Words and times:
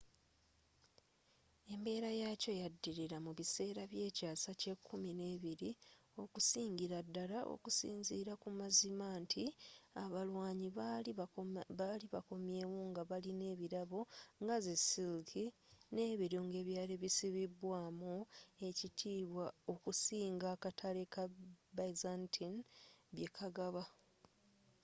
embeera 1.73 2.09
yaakyo 2.21 2.51
yadilira 2.61 3.17
mu 3.25 3.31
biseera 3.37 3.81
by'ekyaasa 3.91 4.47
eky'ekumi 4.55 5.11
nebiri 5.21 5.71
okusingila 6.23 6.97
ddala 7.07 7.39
okusinzira 7.53 8.31
ku 8.41 8.49
mazima 8.59 9.07
nti 9.23 9.43
abalwanyi 10.03 10.69
bali 11.79 12.05
bakomyewo 12.13 12.79
nga 12.89 13.01
balina 13.09 13.45
ebirabo 13.53 13.99
nga 14.41 14.55
zi 14.63 14.75
siliki 14.87 15.45
n'ebirungo 15.93 16.55
ebyali 16.63 16.95
bisibwaamu 17.03 18.13
ekitiibwa 18.67 19.45
okusinga 19.73 20.47
akatale 20.55 21.03
ka 21.13 21.23
byzantine 21.75 22.61
byekagaba 23.13 23.83